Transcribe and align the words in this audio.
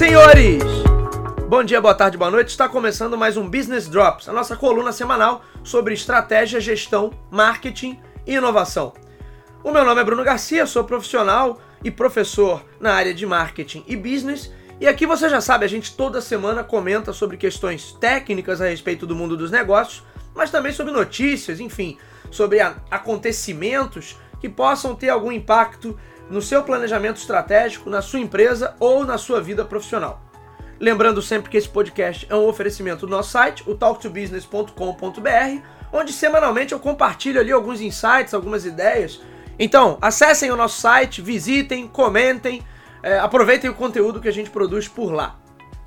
senhores! 0.00 0.62
Bom 1.46 1.62
dia, 1.62 1.78
boa 1.78 1.94
tarde, 1.94 2.16
boa 2.16 2.30
noite. 2.30 2.48
Está 2.48 2.66
começando 2.66 3.18
mais 3.18 3.36
um 3.36 3.46
Business 3.46 3.86
Drops, 3.86 4.30
a 4.30 4.32
nossa 4.32 4.56
coluna 4.56 4.92
semanal 4.92 5.44
sobre 5.62 5.92
estratégia, 5.92 6.58
gestão, 6.58 7.12
marketing 7.30 8.00
e 8.26 8.32
inovação. 8.32 8.94
O 9.62 9.70
meu 9.70 9.84
nome 9.84 10.00
é 10.00 10.04
Bruno 10.04 10.24
Garcia, 10.24 10.64
sou 10.64 10.84
profissional 10.84 11.60
e 11.84 11.90
professor 11.90 12.64
na 12.80 12.94
área 12.94 13.12
de 13.12 13.26
marketing 13.26 13.84
e 13.86 13.94
business. 13.94 14.50
E 14.80 14.88
aqui 14.88 15.04
você 15.04 15.28
já 15.28 15.42
sabe, 15.42 15.66
a 15.66 15.68
gente 15.68 15.94
toda 15.94 16.22
semana 16.22 16.64
comenta 16.64 17.12
sobre 17.12 17.36
questões 17.36 17.92
técnicas 17.92 18.62
a 18.62 18.68
respeito 18.68 19.06
do 19.06 19.14
mundo 19.14 19.36
dos 19.36 19.50
negócios, 19.50 20.02
mas 20.34 20.50
também 20.50 20.72
sobre 20.72 20.94
notícias, 20.94 21.60
enfim, 21.60 21.98
sobre 22.30 22.58
acontecimentos 22.90 24.16
que 24.40 24.48
possam 24.48 24.94
ter 24.94 25.10
algum 25.10 25.30
impacto 25.30 25.94
no 26.30 26.40
seu 26.40 26.62
planejamento 26.62 27.16
estratégico, 27.16 27.90
na 27.90 28.00
sua 28.00 28.20
empresa 28.20 28.74
ou 28.78 29.04
na 29.04 29.18
sua 29.18 29.40
vida 29.40 29.64
profissional. 29.64 30.22
Lembrando 30.78 31.20
sempre 31.20 31.50
que 31.50 31.56
esse 31.56 31.68
podcast 31.68 32.26
é 32.30 32.34
um 32.34 32.46
oferecimento 32.46 33.04
do 33.04 33.10
nosso 33.10 33.32
site, 33.32 33.68
o 33.68 33.74
talktobusiness.com.br, 33.74 35.62
onde 35.92 36.12
semanalmente 36.12 36.72
eu 36.72 36.80
compartilho 36.80 37.40
ali 37.40 37.52
alguns 37.52 37.80
insights, 37.80 38.32
algumas 38.32 38.64
ideias. 38.64 39.20
Então, 39.58 39.98
acessem 40.00 40.50
o 40.50 40.56
nosso 40.56 40.80
site, 40.80 41.20
visitem, 41.20 41.86
comentem, 41.86 42.62
é, 43.02 43.18
aproveitem 43.18 43.68
o 43.68 43.74
conteúdo 43.74 44.20
que 44.20 44.28
a 44.28 44.32
gente 44.32 44.48
produz 44.48 44.88
por 44.88 45.12
lá. 45.12 45.36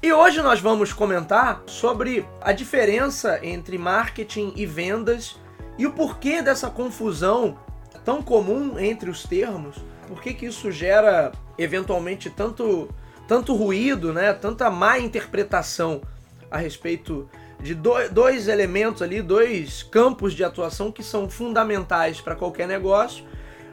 E 0.01 0.11
hoje 0.11 0.41
nós 0.41 0.59
vamos 0.59 0.91
comentar 0.91 1.63
sobre 1.65 2.25
a 2.41 2.51
diferença 2.51 3.39
entre 3.41 3.77
marketing 3.77 4.53
e 4.55 4.65
vendas 4.65 5.37
e 5.77 5.87
o 5.87 5.93
porquê 5.93 6.41
dessa 6.41 6.69
confusão 6.69 7.57
tão 8.03 8.21
comum 8.21 8.77
entre 8.77 9.09
os 9.09 9.23
termos 9.23 9.77
por 10.07 10.21
que, 10.21 10.33
que 10.33 10.45
isso 10.45 10.71
gera 10.71 11.31
eventualmente 11.57 12.29
tanto, 12.29 12.89
tanto 13.27 13.55
ruído, 13.55 14.13
né? 14.13 14.33
tanta 14.33 14.69
má 14.69 14.99
interpretação 14.99 16.01
a 16.49 16.57
respeito 16.57 17.29
de 17.59 17.73
dois 17.73 18.47
elementos 18.47 19.01
ali, 19.01 19.21
dois 19.21 19.83
campos 19.83 20.33
de 20.33 20.43
atuação 20.43 20.91
que 20.91 21.01
são 21.01 21.29
fundamentais 21.29 22.19
para 22.19 22.35
qualquer 22.35 22.67
negócio, 22.67 23.25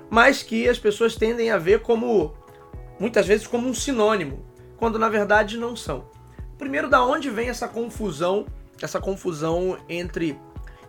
mas 0.09 0.43
que 0.43 0.69
as 0.69 0.79
pessoas 0.79 1.17
tendem 1.17 1.51
a 1.51 1.59
ver 1.59 1.81
como, 1.81 2.35
muitas 2.99 3.27
vezes, 3.27 3.47
como 3.47 3.69
um 3.69 3.75
sinônimo, 3.75 4.45
quando 4.77 4.99
na 4.99 5.09
verdade 5.09 5.57
não 5.57 5.75
são. 5.75 6.09
Primeiro, 6.57 6.89
da 6.89 7.05
onde 7.05 7.31
vem 7.31 7.49
essa 7.49 7.67
confusão, 7.67 8.47
essa 8.81 9.01
confusão 9.01 9.77
entre 9.89 10.39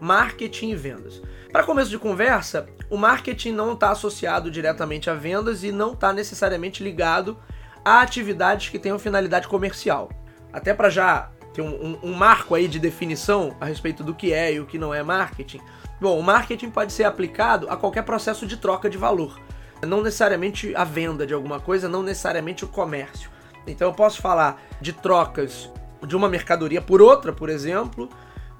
marketing 0.02 0.72
e 0.72 0.76
vendas? 0.76 1.22
Para 1.52 1.64
começo 1.64 1.92
de 1.92 2.00
conversa, 2.00 2.68
o 2.90 2.98
marketing 2.98 3.52
não 3.52 3.74
está 3.74 3.92
associado 3.92 4.50
diretamente 4.50 5.12
a 5.12 5.14
vendas 5.14 5.64
e 5.64 5.72
não 5.72 5.94
está 5.94 6.12
necessariamente 6.12 6.84
ligado 6.84 7.38
a 7.86 8.02
atividades 8.02 8.70
que 8.70 8.80
tenham 8.80 8.98
finalidade 8.98 9.48
comercial. 9.48 10.10
Até 10.52 10.74
para 10.74 10.90
já 10.90 11.30
ter 11.54 11.62
um, 11.62 11.68
um, 11.70 12.00
um, 12.10 12.14
marco 12.14 12.56
aí 12.56 12.68
de 12.68 12.80
definição 12.80 13.56
a 13.62 13.66
respeito 13.66 14.04
do 14.04 14.16
que 14.16 14.34
é 14.34 14.54
e 14.54 14.60
o 14.60 14.66
que 14.66 14.80
não 14.80 14.94
é 14.94 15.04
marketing. 15.04 15.62
Bom, 16.00 16.20
o 16.20 16.24
marketing 16.24 16.72
pode 16.72 16.92
ser 16.92 17.04
aplicado 17.04 17.70
a 17.70 17.78
qualquer 17.78 18.04
processo 18.04 18.48
de 18.48 18.58
troca 18.58 18.90
de 18.90 18.98
valor. 18.98 19.40
Não 19.86 20.02
necessariamente 20.02 20.76
a 20.76 20.84
venda 20.84 21.28
de 21.28 21.34
alguma 21.34 21.60
coisa, 21.60 21.88
não 21.88 22.02
necessariamente 22.02 22.66
o 22.66 22.68
comércio. 22.68 23.30
Então 23.68 23.88
eu 23.88 23.94
posso 23.94 24.22
falar 24.22 24.60
de 24.82 24.94
trocas 24.94 25.70
de 26.06 26.16
uma 26.16 26.28
mercadoria 26.28 26.82
por 26.82 27.02
outra, 27.02 27.32
por 27.32 27.50
exemplo, 27.50 28.10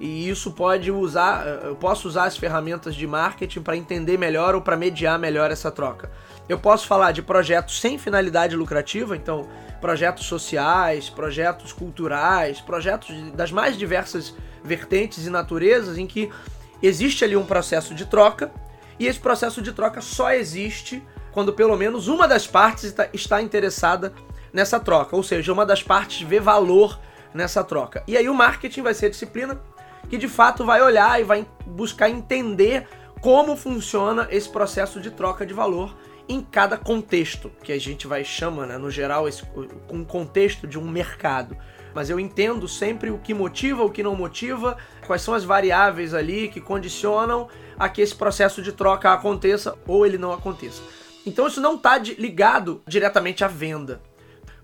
e 0.02 0.28
isso 0.28 0.50
pode 0.50 0.90
usar, 0.90 1.46
eu 1.62 1.76
posso 1.76 2.08
usar 2.08 2.24
as 2.24 2.36
ferramentas 2.36 2.96
de 2.96 3.06
marketing 3.06 3.62
para 3.62 3.76
entender 3.76 4.18
melhor 4.18 4.52
ou 4.52 4.60
para 4.60 4.76
mediar 4.76 5.16
melhor 5.16 5.48
essa 5.52 5.70
troca. 5.70 6.10
Eu 6.48 6.58
posso 6.58 6.88
falar 6.88 7.12
de 7.12 7.22
projetos 7.22 7.80
sem 7.80 7.96
finalidade 7.96 8.56
lucrativa, 8.56 9.16
então 9.16 9.46
projetos 9.80 10.26
sociais, 10.26 11.08
projetos 11.08 11.72
culturais, 11.72 12.60
projetos 12.60 13.14
das 13.30 13.52
mais 13.52 13.78
diversas 13.78 14.34
vertentes 14.64 15.24
e 15.24 15.30
naturezas 15.30 15.96
em 15.96 16.06
que 16.08 16.28
existe 16.82 17.24
ali 17.24 17.36
um 17.36 17.46
processo 17.46 17.94
de 17.94 18.04
troca 18.04 18.50
e 18.98 19.06
esse 19.06 19.20
processo 19.20 19.62
de 19.62 19.70
troca 19.70 20.00
só 20.00 20.32
existe 20.32 21.00
quando 21.30 21.52
pelo 21.52 21.76
menos 21.76 22.08
uma 22.08 22.26
das 22.26 22.44
partes 22.44 22.92
está 23.12 23.40
interessada 23.40 24.12
nessa 24.52 24.80
troca, 24.80 25.14
ou 25.14 25.22
seja, 25.22 25.52
uma 25.52 25.64
das 25.64 25.80
partes 25.80 26.26
vê 26.26 26.40
valor 26.40 26.98
nessa 27.32 27.62
troca. 27.62 28.02
E 28.08 28.16
aí 28.16 28.28
o 28.28 28.34
marketing 28.34 28.82
vai 28.82 28.94
ser 28.94 29.06
a 29.06 29.10
disciplina 29.10 29.60
que 30.12 30.18
de 30.18 30.28
fato 30.28 30.62
vai 30.62 30.82
olhar 30.82 31.18
e 31.18 31.24
vai 31.24 31.46
buscar 31.64 32.10
entender 32.10 32.86
como 33.22 33.56
funciona 33.56 34.28
esse 34.30 34.46
processo 34.46 35.00
de 35.00 35.10
troca 35.10 35.46
de 35.46 35.54
valor 35.54 35.96
em 36.28 36.42
cada 36.42 36.76
contexto, 36.76 37.50
que 37.62 37.72
a 37.72 37.80
gente 37.80 38.06
vai 38.06 38.22
chamar, 38.22 38.66
né, 38.66 38.76
no 38.76 38.90
geral, 38.90 39.26
esse, 39.26 39.42
um 39.90 40.04
contexto 40.04 40.66
de 40.66 40.78
um 40.78 40.86
mercado. 40.86 41.56
Mas 41.94 42.10
eu 42.10 42.20
entendo 42.20 42.68
sempre 42.68 43.10
o 43.10 43.16
que 43.16 43.32
motiva, 43.32 43.82
o 43.82 43.90
que 43.90 44.02
não 44.02 44.14
motiva, 44.14 44.76
quais 45.06 45.22
são 45.22 45.32
as 45.32 45.44
variáveis 45.44 46.12
ali 46.12 46.48
que 46.48 46.60
condicionam 46.60 47.48
a 47.78 47.88
que 47.88 48.02
esse 48.02 48.14
processo 48.14 48.60
de 48.60 48.70
troca 48.70 49.10
aconteça 49.14 49.78
ou 49.86 50.04
ele 50.04 50.18
não 50.18 50.30
aconteça. 50.30 50.82
Então 51.24 51.46
isso 51.46 51.58
não 51.58 51.76
está 51.76 51.96
ligado 51.96 52.82
diretamente 52.86 53.42
à 53.42 53.48
venda. 53.48 54.02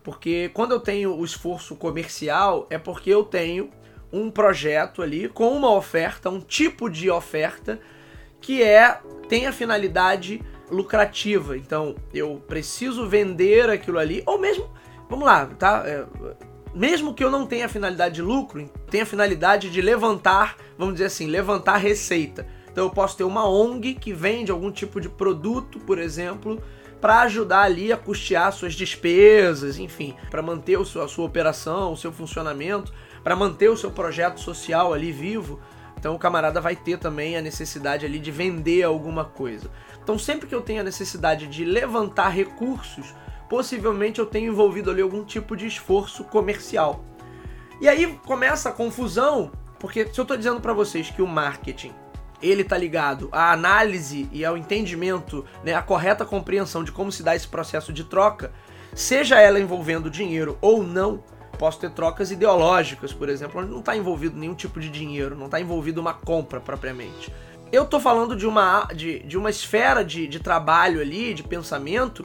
Porque 0.04 0.50
quando 0.52 0.72
eu 0.72 0.80
tenho 0.80 1.16
o 1.16 1.24
esforço 1.24 1.74
comercial, 1.74 2.66
é 2.68 2.76
porque 2.76 3.08
eu 3.08 3.24
tenho 3.24 3.70
um 4.12 4.30
projeto 4.30 5.02
ali 5.02 5.28
com 5.28 5.50
uma 5.50 5.72
oferta, 5.72 6.30
um 6.30 6.40
tipo 6.40 6.88
de 6.88 7.10
oferta 7.10 7.78
que 8.40 8.62
é 8.62 9.00
tem 9.28 9.46
a 9.46 9.52
finalidade 9.52 10.40
lucrativa. 10.70 11.56
Então, 11.56 11.94
eu 12.12 12.42
preciso 12.46 13.06
vender 13.06 13.68
aquilo 13.68 13.98
ali, 13.98 14.22
ou 14.26 14.38
mesmo, 14.38 14.70
vamos 15.08 15.26
lá, 15.26 15.46
tá? 15.46 15.82
É, 15.86 16.04
mesmo 16.74 17.14
que 17.14 17.22
eu 17.22 17.30
não 17.30 17.46
tenha 17.46 17.68
finalidade 17.68 18.16
de 18.16 18.22
lucro, 18.22 18.68
tenha 18.90 19.02
a 19.02 19.06
finalidade 19.06 19.70
de 19.70 19.80
levantar, 19.82 20.56
vamos 20.76 20.94
dizer 20.94 21.06
assim, 21.06 21.26
levantar 21.26 21.76
receita. 21.76 22.46
Então, 22.70 22.84
eu 22.84 22.90
posso 22.90 23.16
ter 23.16 23.24
uma 23.24 23.48
ONG 23.48 23.94
que 23.94 24.12
vende 24.12 24.50
algum 24.50 24.70
tipo 24.70 25.00
de 25.00 25.08
produto, 25.08 25.80
por 25.80 25.98
exemplo, 25.98 26.62
para 27.00 27.20
ajudar 27.22 27.62
ali 27.62 27.92
a 27.92 27.96
custear 27.96 28.52
suas 28.52 28.74
despesas, 28.74 29.78
enfim, 29.78 30.14
para 30.30 30.42
manter 30.42 30.78
a 30.78 30.84
sua, 30.84 31.04
a 31.04 31.08
sua 31.08 31.24
operação, 31.24 31.92
o 31.92 31.96
seu 31.96 32.12
funcionamento 32.12 32.92
para 33.28 33.36
manter 33.36 33.68
o 33.68 33.76
seu 33.76 33.90
projeto 33.90 34.40
social 34.40 34.94
ali 34.94 35.12
vivo, 35.12 35.60
então 35.98 36.14
o 36.14 36.18
camarada 36.18 36.62
vai 36.62 36.74
ter 36.74 36.98
também 36.98 37.36
a 37.36 37.42
necessidade 37.42 38.06
ali 38.06 38.18
de 38.18 38.30
vender 38.30 38.82
alguma 38.82 39.22
coisa. 39.22 39.70
Então 40.02 40.18
sempre 40.18 40.46
que 40.46 40.54
eu 40.54 40.62
tenho 40.62 40.80
a 40.80 40.82
necessidade 40.82 41.46
de 41.46 41.62
levantar 41.62 42.30
recursos, 42.30 43.14
possivelmente 43.46 44.18
eu 44.18 44.24
tenho 44.24 44.50
envolvido 44.50 44.90
ali 44.90 45.02
algum 45.02 45.22
tipo 45.24 45.54
de 45.54 45.66
esforço 45.66 46.24
comercial. 46.24 47.04
E 47.82 47.86
aí 47.86 48.18
começa 48.24 48.70
a 48.70 48.72
confusão, 48.72 49.52
porque 49.78 50.06
se 50.06 50.18
eu 50.18 50.22
estou 50.22 50.34
dizendo 50.34 50.62
para 50.62 50.72
vocês 50.72 51.10
que 51.10 51.20
o 51.20 51.26
marketing 51.26 51.92
ele 52.40 52.62
está 52.62 52.78
ligado 52.78 53.28
à 53.30 53.52
análise 53.52 54.26
e 54.32 54.42
ao 54.42 54.56
entendimento, 54.56 55.44
né, 55.62 55.74
à 55.74 55.82
correta 55.82 56.24
compreensão 56.24 56.82
de 56.82 56.92
como 56.92 57.12
se 57.12 57.22
dá 57.22 57.36
esse 57.36 57.46
processo 57.46 57.92
de 57.92 58.04
troca, 58.04 58.54
seja 58.94 59.38
ela 59.38 59.60
envolvendo 59.60 60.08
dinheiro 60.08 60.56
ou 60.62 60.82
não, 60.82 61.22
posso 61.58 61.80
ter 61.80 61.90
trocas 61.90 62.30
ideológicas, 62.30 63.12
por 63.12 63.28
exemplo, 63.28 63.60
onde 63.60 63.70
não 63.70 63.80
está 63.80 63.96
envolvido 63.96 64.38
nenhum 64.38 64.54
tipo 64.54 64.78
de 64.78 64.88
dinheiro, 64.88 65.36
não 65.36 65.46
está 65.46 65.60
envolvido 65.60 66.00
uma 66.00 66.14
compra 66.14 66.60
propriamente. 66.60 67.32
Eu 67.70 67.82
estou 67.82 68.00
falando 68.00 68.34
de 68.34 68.46
uma, 68.46 68.84
de, 68.94 69.18
de 69.20 69.36
uma 69.36 69.50
esfera 69.50 70.04
de, 70.04 70.26
de 70.26 70.40
trabalho 70.40 71.00
ali, 71.00 71.34
de 71.34 71.42
pensamento, 71.42 72.24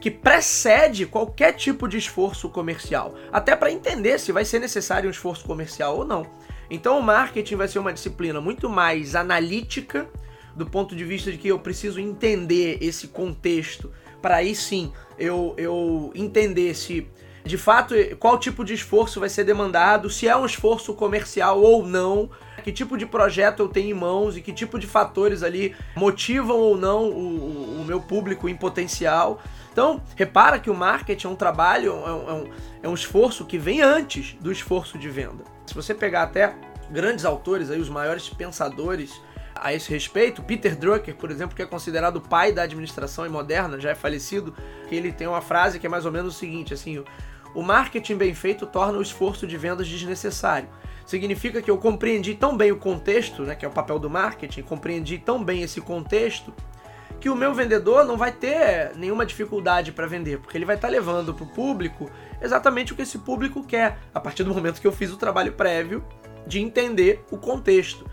que 0.00 0.10
precede 0.10 1.06
qualquer 1.06 1.52
tipo 1.52 1.86
de 1.86 1.98
esforço 1.98 2.48
comercial, 2.48 3.14
até 3.30 3.54
para 3.54 3.70
entender 3.70 4.18
se 4.18 4.32
vai 4.32 4.44
ser 4.44 4.58
necessário 4.58 5.08
um 5.08 5.10
esforço 5.10 5.44
comercial 5.44 5.98
ou 5.98 6.04
não. 6.04 6.26
Então 6.70 6.98
o 6.98 7.02
marketing 7.02 7.56
vai 7.56 7.68
ser 7.68 7.78
uma 7.78 7.92
disciplina 7.92 8.40
muito 8.40 8.68
mais 8.68 9.14
analítica, 9.14 10.08
do 10.56 10.66
ponto 10.66 10.96
de 10.96 11.04
vista 11.04 11.30
de 11.30 11.38
que 11.38 11.48
eu 11.48 11.58
preciso 11.58 12.00
entender 12.00 12.78
esse 12.80 13.08
contexto, 13.08 13.92
para 14.22 14.36
aí 14.36 14.54
sim 14.54 14.92
eu, 15.18 15.54
eu 15.56 16.10
entender 16.14 16.74
se 16.74 17.06
de 17.44 17.56
fato 17.56 17.94
qual 18.18 18.38
tipo 18.38 18.64
de 18.64 18.74
esforço 18.74 19.20
vai 19.20 19.28
ser 19.28 19.44
demandado, 19.44 20.10
se 20.10 20.28
é 20.28 20.36
um 20.36 20.46
esforço 20.46 20.94
comercial 20.94 21.60
ou 21.60 21.84
não, 21.86 22.30
que 22.62 22.70
tipo 22.70 22.96
de 22.96 23.06
projeto 23.06 23.60
eu 23.60 23.68
tenho 23.68 23.90
em 23.90 23.98
mãos 23.98 24.36
e 24.36 24.40
que 24.40 24.52
tipo 24.52 24.78
de 24.78 24.86
fatores 24.86 25.42
ali 25.42 25.74
motivam 25.96 26.58
ou 26.58 26.76
não 26.76 27.08
o, 27.08 27.80
o 27.80 27.84
meu 27.84 28.00
público 28.00 28.48
em 28.48 28.56
potencial. 28.56 29.40
Então, 29.72 30.02
repara 30.16 30.58
que 30.58 30.68
o 30.68 30.74
marketing 30.74 31.26
é 31.26 31.30
um 31.30 31.36
trabalho, 31.36 31.92
é 31.92 31.94
um, 31.94 32.28
é 32.28 32.32
um, 32.32 32.44
é 32.82 32.88
um 32.88 32.94
esforço 32.94 33.44
que 33.44 33.56
vem 33.56 33.80
antes 33.80 34.36
do 34.40 34.50
esforço 34.50 34.98
de 34.98 35.08
venda. 35.08 35.44
Se 35.66 35.74
você 35.74 35.94
pegar 35.94 36.24
até 36.24 36.54
grandes 36.90 37.24
autores, 37.24 37.70
aí, 37.70 37.80
os 37.80 37.88
maiores 37.88 38.28
pensadores 38.28 39.20
a 39.60 39.72
esse 39.74 39.90
respeito. 39.90 40.42
Peter 40.42 40.76
Drucker, 40.76 41.14
por 41.14 41.30
exemplo, 41.30 41.54
que 41.54 41.62
é 41.62 41.66
considerado 41.66 42.16
o 42.16 42.20
pai 42.20 42.52
da 42.52 42.62
administração 42.62 43.28
moderna, 43.28 43.78
já 43.78 43.90
é 43.90 43.94
falecido, 43.94 44.54
que 44.88 44.94
ele 44.94 45.12
tem 45.12 45.26
uma 45.26 45.40
frase 45.40 45.78
que 45.78 45.86
é 45.86 45.90
mais 45.90 46.06
ou 46.06 46.12
menos 46.12 46.34
o 46.34 46.38
seguinte, 46.38 46.74
assim, 46.74 47.04
o 47.54 47.62
marketing 47.62 48.16
bem 48.16 48.34
feito 48.34 48.66
torna 48.66 48.98
o 48.98 49.02
esforço 49.02 49.46
de 49.46 49.56
vendas 49.56 49.86
desnecessário. 49.86 50.68
Significa 51.04 51.60
que 51.60 51.70
eu 51.70 51.76
compreendi 51.76 52.34
tão 52.34 52.56
bem 52.56 52.70
o 52.70 52.76
contexto, 52.76 53.42
né, 53.42 53.54
que 53.54 53.64
é 53.64 53.68
o 53.68 53.72
papel 53.72 53.98
do 53.98 54.08
marketing, 54.08 54.62
compreendi 54.62 55.18
tão 55.18 55.42
bem 55.42 55.62
esse 55.62 55.80
contexto, 55.80 56.54
que 57.20 57.28
o 57.28 57.36
meu 57.36 57.52
vendedor 57.52 58.04
não 58.04 58.16
vai 58.16 58.32
ter 58.32 58.92
nenhuma 58.96 59.26
dificuldade 59.26 59.92
para 59.92 60.06
vender, 60.06 60.38
porque 60.38 60.56
ele 60.56 60.64
vai 60.64 60.76
estar 60.76 60.88
tá 60.88 60.92
levando 60.92 61.34
para 61.34 61.44
o 61.44 61.48
público 61.48 62.10
exatamente 62.40 62.92
o 62.92 62.96
que 62.96 63.02
esse 63.02 63.18
público 63.18 63.62
quer, 63.62 63.98
a 64.14 64.20
partir 64.20 64.42
do 64.42 64.54
momento 64.54 64.80
que 64.80 64.86
eu 64.86 64.92
fiz 64.92 65.12
o 65.12 65.18
trabalho 65.18 65.52
prévio 65.52 66.02
de 66.46 66.60
entender 66.60 67.22
o 67.30 67.36
contexto. 67.36 68.08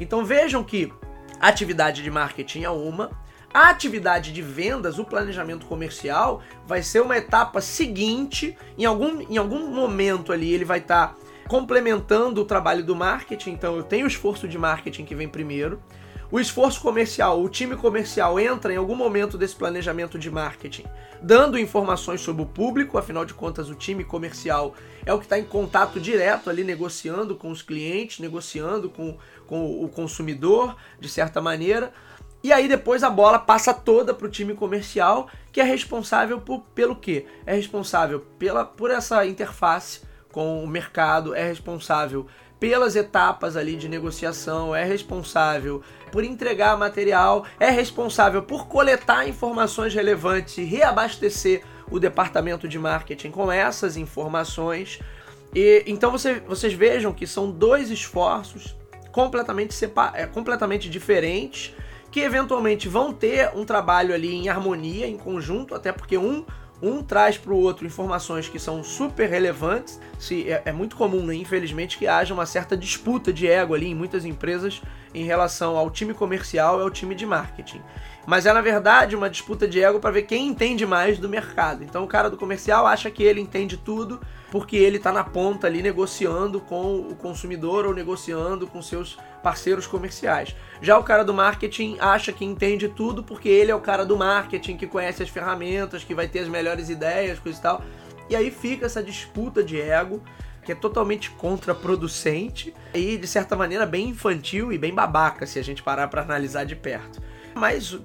Então 0.00 0.24
vejam 0.24 0.64
que 0.64 0.92
a 1.38 1.48
atividade 1.48 2.02
de 2.02 2.10
marketing 2.10 2.64
é 2.64 2.70
uma, 2.70 3.10
a 3.52 3.68
atividade 3.68 4.32
de 4.32 4.40
vendas, 4.40 4.98
o 4.98 5.04
planejamento 5.04 5.66
comercial, 5.66 6.40
vai 6.66 6.82
ser 6.82 7.00
uma 7.00 7.16
etapa 7.16 7.60
seguinte. 7.60 8.56
Em 8.78 8.84
algum, 8.84 9.20
em 9.20 9.36
algum 9.36 9.68
momento 9.68 10.32
ali 10.32 10.52
ele 10.52 10.64
vai 10.64 10.78
estar 10.78 11.08
tá 11.08 11.16
complementando 11.48 12.40
o 12.40 12.44
trabalho 12.44 12.84
do 12.84 12.96
marketing. 12.96 13.50
Então 13.50 13.76
eu 13.76 13.82
tenho 13.82 14.04
o 14.04 14.08
esforço 14.08 14.48
de 14.48 14.56
marketing 14.56 15.04
que 15.04 15.14
vem 15.14 15.28
primeiro. 15.28 15.82
O 16.32 16.38
esforço 16.38 16.80
comercial, 16.80 17.42
o 17.42 17.48
time 17.48 17.74
comercial 17.74 18.38
entra 18.38 18.72
em 18.72 18.76
algum 18.76 18.94
momento 18.94 19.36
desse 19.36 19.56
planejamento 19.56 20.16
de 20.16 20.30
marketing, 20.30 20.84
dando 21.20 21.58
informações 21.58 22.20
sobre 22.20 22.42
o 22.42 22.46
público, 22.46 22.96
afinal 22.96 23.24
de 23.24 23.34
contas, 23.34 23.68
o 23.68 23.74
time 23.74 24.04
comercial 24.04 24.76
é 25.04 25.12
o 25.12 25.18
que 25.18 25.24
está 25.24 25.36
em 25.36 25.44
contato 25.44 25.98
direto 25.98 26.48
ali, 26.48 26.62
negociando 26.62 27.34
com 27.34 27.50
os 27.50 27.62
clientes, 27.62 28.20
negociando 28.20 28.88
com, 28.88 29.18
com 29.44 29.84
o 29.84 29.88
consumidor, 29.88 30.76
de 31.00 31.08
certa 31.08 31.40
maneira. 31.40 31.92
E 32.44 32.52
aí 32.52 32.68
depois 32.68 33.02
a 33.02 33.10
bola 33.10 33.40
passa 33.40 33.74
toda 33.74 34.14
para 34.14 34.28
o 34.28 34.30
time 34.30 34.54
comercial, 34.54 35.28
que 35.50 35.60
é 35.60 35.64
responsável 35.64 36.40
por, 36.40 36.60
pelo 36.76 36.94
quê? 36.94 37.26
É 37.44 37.56
responsável 37.56 38.20
pela, 38.38 38.64
por 38.64 38.92
essa 38.92 39.26
interface 39.26 40.02
com 40.30 40.62
o 40.62 40.68
mercado, 40.68 41.34
é 41.34 41.42
responsável 41.42 42.28
pelas 42.60 42.94
etapas 42.94 43.56
ali 43.56 43.74
de 43.74 43.88
negociação, 43.88 44.76
é 44.76 44.84
responsável 44.84 45.82
por 46.12 46.22
entregar 46.22 46.76
material, 46.76 47.46
é 47.58 47.70
responsável 47.70 48.42
por 48.42 48.68
coletar 48.68 49.26
informações 49.26 49.94
relevantes 49.94 50.58
e 50.58 50.64
reabastecer 50.64 51.62
o 51.90 51.98
departamento 51.98 52.68
de 52.68 52.78
marketing 52.78 53.30
com 53.30 53.50
essas 53.50 53.96
informações. 53.96 55.00
E 55.54 55.82
então 55.86 56.12
você, 56.12 56.34
vocês 56.40 56.74
vejam 56.74 57.12
que 57.12 57.26
são 57.26 57.50
dois 57.50 57.90
esforços 57.90 58.76
completamente, 59.10 59.72
separ, 59.72 60.12
é, 60.14 60.26
completamente 60.26 60.88
diferentes 60.88 61.74
que 62.12 62.20
eventualmente 62.20 62.88
vão 62.88 63.12
ter 63.12 63.50
um 63.54 63.64
trabalho 63.64 64.12
ali 64.14 64.34
em 64.34 64.48
harmonia, 64.48 65.06
em 65.06 65.16
conjunto, 65.16 65.74
até 65.74 65.92
porque 65.92 66.18
um 66.18 66.44
um 66.82 67.02
traz 67.02 67.36
para 67.36 67.52
o 67.52 67.58
outro 67.58 67.86
informações 67.86 68.48
que 68.48 68.58
são 68.58 68.82
super 68.82 69.28
relevantes. 69.28 70.00
Se, 70.18 70.50
é, 70.50 70.62
é 70.66 70.72
muito 70.72 70.96
comum, 70.96 71.24
né, 71.24 71.34
infelizmente, 71.34 71.98
que 71.98 72.06
haja 72.06 72.32
uma 72.32 72.46
certa 72.46 72.76
disputa 72.76 73.32
de 73.32 73.46
ego 73.46 73.74
ali 73.74 73.86
em 73.86 73.94
muitas 73.94 74.24
empresas 74.24 74.80
em 75.14 75.24
relação 75.24 75.76
ao 75.76 75.90
time 75.90 76.14
comercial 76.14 76.78
e 76.78 76.82
ao 76.82 76.90
time 76.90 77.14
de 77.14 77.26
marketing. 77.26 77.82
Mas 78.26 78.46
é 78.46 78.52
na 78.52 78.60
verdade 78.60 79.16
uma 79.16 79.30
disputa 79.30 79.66
de 79.66 79.82
ego 79.82 79.98
para 79.98 80.10
ver 80.10 80.22
quem 80.22 80.46
entende 80.46 80.86
mais 80.86 81.18
do 81.18 81.28
mercado. 81.28 81.82
Então 81.82 82.04
o 82.04 82.06
cara 82.06 82.28
do 82.28 82.36
comercial 82.36 82.86
acha 82.86 83.10
que 83.10 83.22
ele 83.22 83.40
entende 83.40 83.76
tudo 83.76 84.20
porque 84.50 84.76
ele 84.76 84.96
está 84.96 85.12
na 85.12 85.24
ponta 85.24 85.66
ali 85.66 85.82
negociando 85.82 86.60
com 86.60 86.96
o 87.00 87.14
consumidor 87.14 87.86
ou 87.86 87.94
negociando 87.94 88.66
com 88.66 88.82
seus 88.82 89.16
parceiros 89.42 89.86
comerciais. 89.86 90.54
Já 90.82 90.98
o 90.98 91.04
cara 91.04 91.24
do 91.24 91.32
marketing 91.32 91.96
acha 92.00 92.32
que 92.32 92.44
entende 92.44 92.88
tudo 92.88 93.22
porque 93.22 93.48
ele 93.48 93.70
é 93.70 93.74
o 93.74 93.80
cara 93.80 94.04
do 94.04 94.16
marketing 94.16 94.76
que 94.76 94.86
conhece 94.86 95.22
as 95.22 95.28
ferramentas, 95.28 96.04
que 96.04 96.14
vai 96.14 96.28
ter 96.28 96.40
as 96.40 96.48
melhores 96.48 96.90
ideias, 96.90 97.38
coisa 97.38 97.58
e 97.58 97.62
tal. 97.62 97.82
E 98.28 98.36
aí 98.36 98.50
fica 98.50 98.86
essa 98.86 99.02
disputa 99.02 99.62
de 99.62 99.80
ego 99.80 100.22
que 100.64 100.72
é 100.72 100.74
totalmente 100.74 101.30
contraproducente 101.30 102.74
e 102.92 103.16
de 103.16 103.26
certa 103.26 103.56
maneira 103.56 103.86
bem 103.86 104.10
infantil 104.10 104.72
e 104.72 104.78
bem 104.78 104.92
babaca 104.92 105.46
se 105.46 105.58
a 105.58 105.64
gente 105.64 105.82
parar 105.82 106.08
para 106.08 106.22
analisar 106.22 106.64
de 106.64 106.76
perto. 106.76 107.20
Mas 107.54 107.98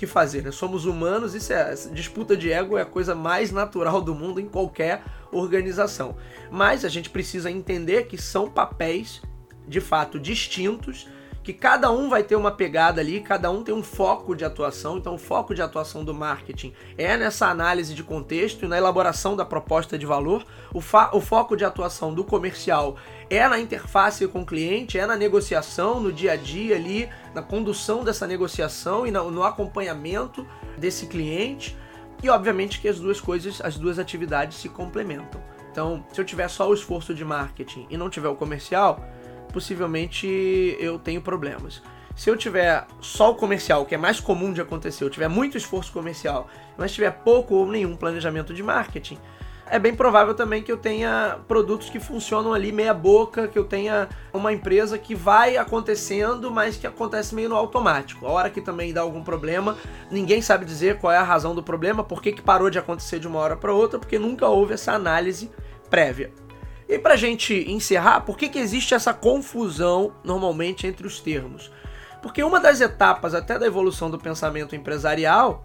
que 0.00 0.06
fazer, 0.06 0.42
né? 0.42 0.50
Somos 0.50 0.86
humanos, 0.86 1.34
isso 1.34 1.52
é, 1.52 1.74
disputa 1.92 2.34
de 2.34 2.50
ego 2.50 2.78
é 2.78 2.82
a 2.82 2.86
coisa 2.86 3.14
mais 3.14 3.52
natural 3.52 4.00
do 4.00 4.14
mundo 4.14 4.40
em 4.40 4.48
qualquer 4.48 5.02
organização. 5.30 6.16
Mas 6.50 6.86
a 6.86 6.88
gente 6.88 7.10
precisa 7.10 7.50
entender 7.50 8.06
que 8.06 8.16
são 8.16 8.50
papéis 8.50 9.20
de 9.68 9.78
fato 9.78 10.18
distintos 10.18 11.06
que 11.42 11.52
cada 11.52 11.90
um 11.90 12.08
vai 12.08 12.22
ter 12.22 12.36
uma 12.36 12.50
pegada 12.50 13.00
ali, 13.00 13.20
cada 13.20 13.50
um 13.50 13.62
tem 13.62 13.74
um 13.74 13.82
foco 13.82 14.34
de 14.34 14.44
atuação. 14.44 14.98
Então, 14.98 15.14
o 15.14 15.18
foco 15.18 15.54
de 15.54 15.62
atuação 15.62 16.04
do 16.04 16.12
marketing 16.12 16.72
é 16.98 17.16
nessa 17.16 17.46
análise 17.46 17.94
de 17.94 18.02
contexto 18.02 18.64
e 18.64 18.68
na 18.68 18.76
elaboração 18.76 19.34
da 19.34 19.44
proposta 19.44 19.98
de 19.98 20.04
valor. 20.04 20.44
O, 20.72 20.78
o 20.78 21.20
foco 21.20 21.56
de 21.56 21.64
atuação 21.64 22.12
do 22.12 22.24
comercial 22.24 22.96
é 23.30 23.46
na 23.48 23.58
interface 23.58 24.26
com 24.28 24.42
o 24.42 24.46
cliente, 24.46 24.98
é 24.98 25.06
na 25.06 25.16
negociação, 25.16 25.98
no 25.98 26.12
dia 26.12 26.32
a 26.32 26.36
dia 26.36 26.76
ali, 26.76 27.08
na 27.34 27.42
condução 27.42 28.04
dessa 28.04 28.26
negociação 28.26 29.06
e 29.06 29.10
no, 29.10 29.30
no 29.30 29.42
acompanhamento 29.42 30.46
desse 30.76 31.06
cliente. 31.06 31.76
E 32.22 32.28
obviamente 32.28 32.80
que 32.80 32.88
as 32.88 33.00
duas 33.00 33.18
coisas, 33.18 33.62
as 33.62 33.78
duas 33.78 33.98
atividades 33.98 34.58
se 34.58 34.68
complementam. 34.68 35.40
Então, 35.72 36.04
se 36.12 36.20
eu 36.20 36.24
tiver 36.24 36.48
só 36.48 36.68
o 36.68 36.74
esforço 36.74 37.14
de 37.14 37.24
marketing 37.24 37.86
e 37.88 37.96
não 37.96 38.10
tiver 38.10 38.28
o 38.28 38.34
comercial, 38.34 39.00
possivelmente 39.50 40.26
eu 40.78 40.98
tenho 40.98 41.20
problemas. 41.20 41.82
Se 42.16 42.28
eu 42.28 42.36
tiver 42.36 42.86
só 43.00 43.30
o 43.30 43.34
comercial, 43.34 43.86
que 43.86 43.94
é 43.94 43.98
mais 43.98 44.20
comum 44.20 44.52
de 44.52 44.60
acontecer, 44.60 45.04
eu 45.04 45.10
tiver 45.10 45.28
muito 45.28 45.56
esforço 45.56 45.92
comercial, 45.92 46.48
mas 46.76 46.92
tiver 46.92 47.10
pouco 47.10 47.54
ou 47.54 47.66
nenhum 47.66 47.96
planejamento 47.96 48.52
de 48.52 48.62
marketing, 48.62 49.18
é 49.70 49.78
bem 49.78 49.94
provável 49.94 50.34
também 50.34 50.64
que 50.64 50.72
eu 50.72 50.76
tenha 50.76 51.38
produtos 51.46 51.88
que 51.88 52.00
funcionam 52.00 52.52
ali 52.52 52.72
meia 52.72 52.92
boca, 52.92 53.46
que 53.46 53.56
eu 53.56 53.64
tenha 53.64 54.08
uma 54.32 54.52
empresa 54.52 54.98
que 54.98 55.14
vai 55.14 55.56
acontecendo, 55.56 56.50
mas 56.50 56.76
que 56.76 56.88
acontece 56.88 57.36
meio 57.36 57.48
no 57.48 57.54
automático. 57.54 58.26
A 58.26 58.30
hora 58.30 58.50
que 58.50 58.60
também 58.60 58.92
dá 58.92 59.00
algum 59.00 59.22
problema, 59.22 59.76
ninguém 60.10 60.42
sabe 60.42 60.64
dizer 60.64 60.98
qual 60.98 61.12
é 61.12 61.16
a 61.16 61.22
razão 61.22 61.54
do 61.54 61.62
problema, 61.62 62.02
por 62.02 62.20
que, 62.20 62.32
que 62.32 62.42
parou 62.42 62.68
de 62.68 62.80
acontecer 62.80 63.20
de 63.20 63.28
uma 63.28 63.38
hora 63.38 63.56
para 63.56 63.72
outra, 63.72 63.96
porque 63.96 64.18
nunca 64.18 64.48
houve 64.48 64.74
essa 64.74 64.92
análise 64.92 65.48
prévia. 65.88 66.32
E 66.90 66.98
para 66.98 67.14
gente 67.14 67.54
encerrar, 67.70 68.22
por 68.22 68.36
que, 68.36 68.48
que 68.48 68.58
existe 68.58 68.94
essa 68.94 69.14
confusão 69.14 70.12
normalmente 70.24 70.88
entre 70.88 71.06
os 71.06 71.20
termos? 71.20 71.70
Porque 72.20 72.42
uma 72.42 72.58
das 72.58 72.80
etapas 72.80 73.32
até 73.32 73.56
da 73.56 73.64
evolução 73.64 74.10
do 74.10 74.18
pensamento 74.18 74.74
empresarial, 74.74 75.64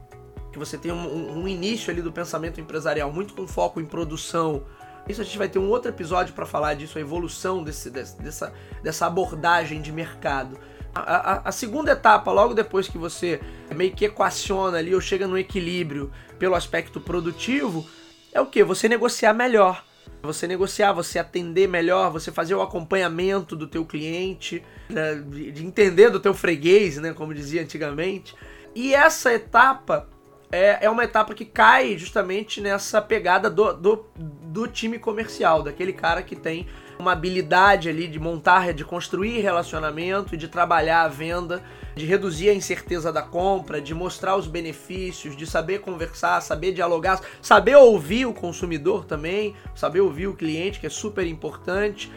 que 0.54 0.60
você 0.60 0.78
tem 0.78 0.92
um, 0.92 1.40
um 1.40 1.48
início 1.48 1.90
ali 1.90 2.00
do 2.00 2.12
pensamento 2.12 2.62
empresarial 2.62 3.12
muito 3.12 3.34
com 3.34 3.48
foco 3.48 3.82
em 3.82 3.86
produção, 3.86 4.66
isso 5.10 5.20
a 5.20 5.24
gente 5.24 5.40
vai 5.40 5.50
ter 5.50 5.58
um 5.58 5.68
outro 5.68 5.90
episódio 5.90 6.32
para 6.36 6.46
falar 6.46 6.76
disso, 6.76 7.00
a 7.00 7.02
evolução 7.02 7.64
desse, 7.64 7.90
dessa, 7.90 8.54
dessa 8.84 9.08
abordagem 9.08 9.82
de 9.82 9.92
mercado. 9.92 10.60
A, 10.94 11.00
a, 11.00 11.50
a, 11.50 11.52
segunda 11.52 11.94
etapa, 11.94 12.32
logo 12.32 12.54
depois 12.54 12.88
que 12.88 13.00
você 13.00 13.42
meio 13.74 13.96
que 13.96 14.06
equaciona 14.06 14.78
ali 14.78 14.94
ou 14.94 15.02
chega 15.02 15.28
no 15.28 15.40
equilíbrio 15.40 16.12
pelo 16.38 16.54
aspecto 16.54 17.02
produtivo, 17.02 17.84
é 18.32 18.40
o 18.40 18.46
que? 18.46 18.64
Você 18.64 18.88
negociar 18.88 19.34
melhor 19.34 19.84
você 20.22 20.48
negociar, 20.48 20.94
você 20.94 21.20
atender 21.20 21.68
melhor, 21.68 22.12
você 22.12 22.32
fazer 22.32 22.56
o 22.56 22.62
acompanhamento 22.62 23.56
do 23.56 23.68
teu 23.68 23.86
cliente, 23.86 24.64
né, 24.90 25.16
de 25.16 25.66
entender 25.66 26.10
do 26.10 26.20
teu 26.20 26.34
freguês, 26.34 26.98
né, 26.98 27.14
como 27.14 27.34
dizia 27.34 27.62
antigamente. 27.62 28.36
E 28.74 28.94
essa 28.94 29.34
etapa 29.34 30.10
é, 30.52 30.86
é 30.86 30.90
uma 30.90 31.04
etapa 31.04 31.34
que 31.34 31.46
cai 31.46 31.98
justamente 31.98 32.62
nessa 32.62 33.02
pegada 33.02 33.50
do, 33.50 33.74
do, 33.74 34.06
do 34.16 34.68
time 34.68 35.00
comercial, 35.00 35.64
daquele 35.64 35.94
cara 35.94 36.22
que 36.22 36.36
tem 36.36 36.68
uma 36.98 37.12
habilidade 37.12 37.90
ali 37.90 38.08
de 38.08 38.20
montar, 38.20 38.74
de 38.74 38.86
construir 38.86 39.40
relacionamento 39.40 40.36
e 40.36 40.38
de 40.38 40.48
trabalhar 40.48 41.04
a 41.04 41.08
venda, 41.08 41.64
de 41.96 42.06
reduzir 42.06 42.50
a 42.50 42.54
incerteza 42.54 43.12
da 43.12 43.22
compra, 43.22 43.82
de 43.82 43.94
mostrar 43.94 44.36
os 44.36 44.48
benefícios, 44.48 45.36
de 45.36 45.46
saber 45.46 45.80
conversar, 45.80 46.42
saber 46.42 46.74
dialogar, 46.74 47.22
saber 47.42 47.76
ouvir 47.76 48.26
o 48.26 48.34
consumidor 48.34 49.06
também, 49.06 49.56
saber 49.74 50.02
ouvir 50.02 50.28
o 50.28 50.36
cliente, 50.36 50.80
que 50.80 50.88
é 50.88 50.90
super 50.90 51.26
importante. 51.26 52.12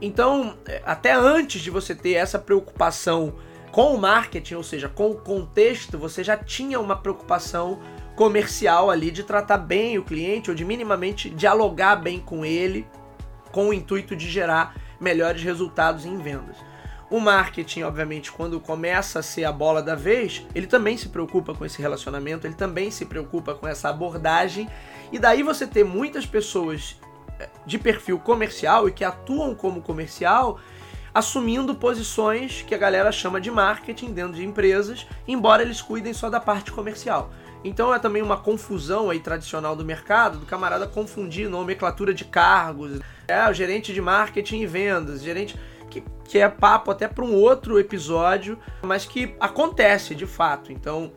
Então, 0.00 0.56
é, 0.66 0.82
até 0.84 1.12
antes 1.12 1.60
de 1.60 1.70
você 1.70 1.94
ter 1.94 2.14
essa 2.14 2.38
preocupação 2.38 3.34
com 3.70 3.94
o 3.94 3.98
marketing, 3.98 4.54
ou 4.54 4.62
seja, 4.62 4.88
com 4.88 5.12
o 5.12 5.14
contexto, 5.14 5.96
você 5.96 6.22
já 6.22 6.36
tinha 6.36 6.78
uma 6.78 6.96
preocupação 6.96 7.78
comercial 8.14 8.90
ali 8.90 9.10
de 9.10 9.22
tratar 9.22 9.56
bem 9.56 9.98
o 9.98 10.04
cliente 10.04 10.50
ou 10.50 10.56
de 10.56 10.64
minimamente 10.64 11.30
dialogar 11.30 11.96
bem 11.96 12.20
com 12.20 12.44
ele 12.44 12.86
com 13.52 13.68
o 13.68 13.72
intuito 13.72 14.16
de 14.16 14.28
gerar 14.28 14.74
melhores 15.00 15.42
resultados 15.42 16.04
em 16.04 16.16
vendas. 16.16 16.56
O 17.10 17.20
marketing, 17.20 17.82
obviamente, 17.82 18.32
quando 18.32 18.58
começa 18.58 19.18
a 19.18 19.22
ser 19.22 19.44
a 19.44 19.52
bola 19.52 19.82
da 19.82 19.94
vez, 19.94 20.46
ele 20.54 20.66
também 20.66 20.96
se 20.96 21.10
preocupa 21.10 21.54
com 21.54 21.62
esse 21.62 21.80
relacionamento, 21.80 22.46
ele 22.46 22.54
também 22.54 22.90
se 22.90 23.04
preocupa 23.04 23.54
com 23.54 23.68
essa 23.68 23.90
abordagem, 23.90 24.66
e 25.12 25.18
daí 25.18 25.42
você 25.42 25.66
ter 25.66 25.84
muitas 25.84 26.24
pessoas 26.24 26.98
eh, 27.38 27.50
de 27.66 27.78
perfil 27.78 28.18
comercial 28.18 28.88
e 28.88 28.92
que 28.92 29.04
atuam 29.04 29.54
como 29.54 29.82
comercial, 29.82 30.58
assumindo 31.14 31.74
posições 31.74 32.62
que 32.62 32.74
a 32.74 32.78
galera 32.78 33.12
chama 33.12 33.40
de 33.40 33.50
marketing 33.50 34.12
dentro 34.12 34.34
de 34.34 34.44
empresas, 34.44 35.06
embora 35.26 35.62
eles 35.62 35.82
cuidem 35.82 36.14
só 36.14 36.30
da 36.30 36.40
parte 36.40 36.72
comercial. 36.72 37.30
Então 37.64 37.94
é 37.94 37.98
também 37.98 38.22
uma 38.22 38.36
confusão 38.36 39.10
aí 39.10 39.20
tradicional 39.20 39.76
do 39.76 39.84
mercado, 39.84 40.38
do 40.38 40.46
camarada 40.46 40.86
confundir 40.86 41.48
nomenclatura 41.48 42.12
de 42.12 42.24
cargos, 42.24 43.00
é 43.28 43.48
o 43.48 43.52
gerente 43.52 43.92
de 43.92 44.00
marketing 44.00 44.60
e 44.60 44.66
vendas, 44.66 45.22
gerente 45.22 45.56
que, 45.88 46.02
que 46.24 46.38
é 46.38 46.48
papo 46.48 46.90
até 46.90 47.06
para 47.06 47.24
um 47.24 47.34
outro 47.34 47.78
episódio, 47.78 48.58
mas 48.82 49.06
que 49.06 49.34
acontece 49.38 50.14
de 50.14 50.26
fato. 50.26 50.72
Então 50.72 51.12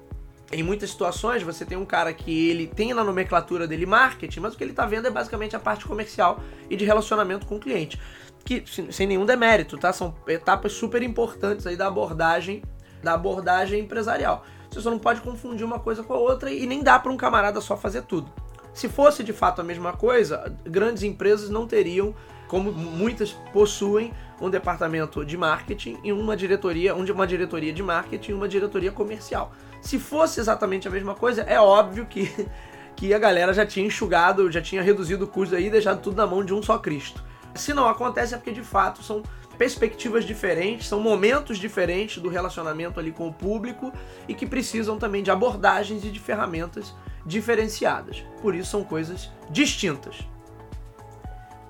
em 0.51 0.61
muitas 0.61 0.91
situações 0.91 1.41
você 1.41 1.65
tem 1.65 1.77
um 1.77 1.85
cara 1.85 2.13
que 2.13 2.49
ele 2.49 2.67
tem 2.67 2.93
na 2.93 3.03
nomenclatura 3.03 3.67
dele 3.67 3.85
marketing, 3.85 4.41
mas 4.41 4.53
o 4.53 4.57
que 4.57 4.63
ele 4.63 4.71
está 4.71 4.85
vendo 4.85 5.07
é 5.07 5.09
basicamente 5.09 5.55
a 5.55 5.59
parte 5.59 5.85
comercial 5.85 6.39
e 6.69 6.75
de 6.75 6.85
relacionamento 6.85 7.47
com 7.47 7.55
o 7.55 7.59
cliente. 7.59 7.99
Que 8.45 8.63
sem 8.91 9.07
nenhum 9.07 9.25
demérito, 9.25 9.77
tá? 9.77 9.91
São 9.91 10.15
etapas 10.27 10.71
super 10.71 11.01
importantes 11.01 11.67
aí 11.67 11.75
da 11.75 11.87
abordagem 11.87 12.61
da 13.05 13.13
abordagem 13.13 13.81
empresarial. 13.81 14.43
Você 14.69 14.81
só 14.81 14.89
não 14.89 14.99
pode 14.99 15.21
confundir 15.21 15.65
uma 15.65 15.79
coisa 15.79 16.03
com 16.03 16.13
a 16.13 16.17
outra 16.17 16.51
e 16.51 16.65
nem 16.65 16.83
dá 16.83 16.99
para 16.99 17.11
um 17.11 17.15
camarada 17.15 17.61
só 17.61 17.77
fazer 17.77 18.01
tudo. 18.01 18.29
Se 18.73 18.89
fosse 18.89 19.23
de 19.23 19.31
fato 19.31 19.61
a 19.61 19.63
mesma 19.63 19.93
coisa, 19.93 20.53
grandes 20.65 21.03
empresas 21.03 21.49
não 21.49 21.65
teriam, 21.65 22.13
como 22.47 22.73
muitas 22.73 23.31
possuem, 23.53 24.11
um 24.41 24.49
departamento 24.49 25.23
de 25.23 25.37
marketing 25.37 25.97
e 26.03 26.11
uma 26.11 26.35
diretoria, 26.35 26.93
uma 26.93 27.25
diretoria 27.25 27.71
de 27.71 27.81
marketing 27.81 28.31
e 28.31 28.33
uma 28.33 28.49
diretoria 28.49 28.91
comercial. 28.91 29.53
Se 29.81 29.97
fosse 29.97 30.41
exatamente 30.41 30.89
a 30.89 30.91
mesma 30.91 31.15
coisa, 31.15 31.43
é 31.43 31.57
óbvio 31.57 32.05
que, 32.05 32.29
que 32.97 33.13
a 33.13 33.19
galera 33.19 33.53
já 33.53 33.65
tinha 33.65 33.85
enxugado, 33.85 34.51
já 34.51 34.61
tinha 34.61 34.81
reduzido 34.81 35.23
o 35.23 35.27
custo 35.27 35.55
aí 35.55 35.67
e 35.67 35.69
deixado 35.69 36.01
tudo 36.01 36.17
na 36.17 36.27
mão 36.27 36.43
de 36.43 36.53
um 36.53 36.61
só 36.61 36.77
Cristo. 36.77 37.23
Se 37.55 37.73
não 37.73 37.87
acontece 37.87 38.33
é 38.33 38.37
porque 38.37 38.51
de 38.51 38.63
fato 38.63 39.01
são 39.01 39.23
perspectivas 39.57 40.25
diferentes, 40.25 40.87
são 40.87 40.99
momentos 40.99 41.57
diferentes 41.57 42.21
do 42.21 42.29
relacionamento 42.29 42.99
ali 42.99 43.11
com 43.11 43.27
o 43.27 43.33
público 43.33 43.91
e 44.27 44.33
que 44.33 44.45
precisam 44.45 44.97
também 44.97 45.23
de 45.23 45.31
abordagens 45.31 46.03
e 46.03 46.09
de 46.09 46.19
ferramentas 46.19 46.93
diferenciadas. 47.25 48.23
Por 48.41 48.53
isso 48.53 48.69
são 48.69 48.83
coisas 48.83 49.31
distintas. 49.49 50.17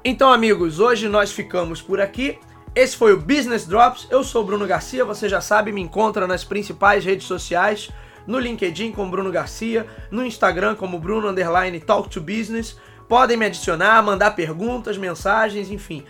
Então, 0.03 0.31
amigos, 0.31 0.79
hoje 0.79 1.07
nós 1.07 1.31
ficamos 1.31 1.81
por 1.81 2.01
aqui. 2.01 2.39
Esse 2.75 2.97
foi 2.97 3.13
o 3.13 3.19
Business 3.19 3.65
Drops. 3.65 4.07
Eu 4.09 4.23
sou 4.23 4.43
Bruno 4.43 4.67
Garcia, 4.67 5.05
você 5.05 5.29
já 5.29 5.41
sabe, 5.41 5.71
me 5.71 5.81
encontra 5.81 6.27
nas 6.27 6.43
principais 6.43 7.05
redes 7.05 7.25
sociais, 7.25 7.89
no 8.27 8.37
LinkedIn 8.37 8.91
como 8.91 9.09
Bruno 9.09 9.31
Garcia, 9.31 9.87
no 10.11 10.25
Instagram 10.25 10.75
como 10.75 10.99
Bruno 10.99 11.29
Underline 11.29 11.79
Talk 11.79 12.09
to 12.09 12.19
Business. 12.19 12.77
Podem 13.07 13.37
me 13.37 13.45
adicionar, 13.45 14.01
mandar 14.01 14.31
perguntas, 14.31 14.97
mensagens, 14.97 15.69
enfim. 15.69 16.03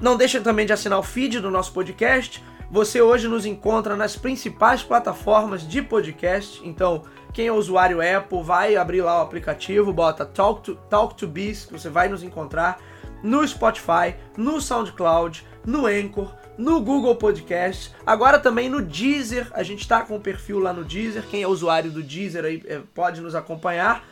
Não 0.00 0.16
deixem 0.16 0.42
também 0.42 0.66
de 0.66 0.72
assinar 0.72 0.98
o 0.98 1.02
feed 1.02 1.40
do 1.40 1.50
nosso 1.50 1.72
podcast. 1.72 2.44
Você 2.70 3.00
hoje 3.00 3.26
nos 3.26 3.46
encontra 3.46 3.96
nas 3.96 4.14
principais 4.14 4.82
plataformas 4.82 5.66
de 5.66 5.80
podcast. 5.80 6.60
Então, 6.62 7.02
quem 7.32 7.46
é 7.46 7.52
usuário 7.52 8.00
Apple, 8.00 8.42
vai 8.42 8.76
abrir 8.76 9.00
lá 9.00 9.18
o 9.18 9.22
aplicativo, 9.22 9.92
bota 9.92 10.26
Talk 10.26 10.62
to, 10.62 10.76
Talk 10.90 11.14
to 11.14 11.26
Biz, 11.26 11.64
que 11.64 11.72
você 11.72 11.88
vai 11.88 12.08
nos 12.08 12.22
encontrar 12.22 12.78
no 13.22 13.46
Spotify, 13.46 14.14
no 14.36 14.60
SoundCloud, 14.60 15.46
no 15.64 15.86
Anchor, 15.86 16.32
no 16.56 16.80
Google 16.80 17.16
Podcast, 17.16 17.94
agora 18.04 18.38
também 18.38 18.68
no 18.68 18.82
Deezer. 18.82 19.48
A 19.52 19.62
gente 19.62 19.80
está 19.80 20.02
com 20.02 20.16
o 20.16 20.20
perfil 20.20 20.58
lá 20.58 20.72
no 20.72 20.84
Deezer. 20.84 21.24
Quem 21.30 21.42
é 21.42 21.48
usuário 21.48 21.90
do 21.90 22.02
Deezer 22.02 22.44
aí 22.44 22.62
é, 22.66 22.80
pode 22.94 23.20
nos 23.20 23.34
acompanhar. 23.34 24.04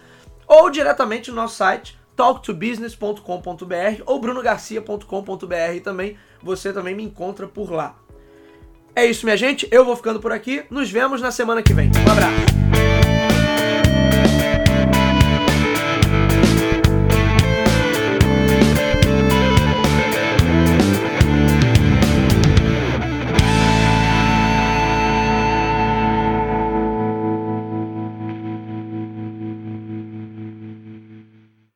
Ou 0.47 0.71
diretamente 0.71 1.31
no 1.31 1.37
nosso 1.37 1.57
site 1.57 1.99
talktobusiness.com.br 2.17 4.03
ou 4.07 4.21
brunogarcia.com.br 4.21 5.81
também. 5.85 6.17
Você 6.43 6.73
também 6.73 6.95
me 6.95 7.05
encontra 7.05 7.47
por 7.47 7.71
lá. 7.71 7.97
É 8.95 9.05
isso, 9.05 9.27
minha 9.27 9.37
gente. 9.37 9.69
Eu 9.71 9.85
vou 9.85 9.95
ficando 9.95 10.19
por 10.19 10.33
aqui. 10.33 10.65
Nos 10.71 10.91
vemos 10.91 11.21
na 11.21 11.31
semana 11.31 11.63
que 11.63 11.75
vem. 11.75 11.91
Um 12.07 12.11
abraço. 12.11 12.75